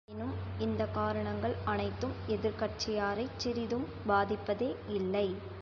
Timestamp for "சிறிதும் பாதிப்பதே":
3.37-4.69